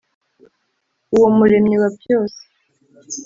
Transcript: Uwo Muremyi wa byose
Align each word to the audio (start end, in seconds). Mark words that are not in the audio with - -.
Uwo 1.15 1.27
Muremyi 1.37 1.75
wa 1.81 1.89
byose 1.97 2.41